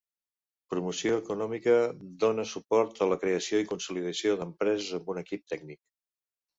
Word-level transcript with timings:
Promoció 0.73 1.19
Econòmica 1.23 1.75
dóna 2.25 2.47
suport 2.55 3.05
a 3.05 3.11
la 3.13 3.21
creació 3.27 3.63
i 3.67 3.71
consolidació 3.75 4.37
d'empreses 4.43 5.01
amb 5.03 5.17
un 5.17 5.25
equip 5.27 5.49
tècnic. 5.55 5.85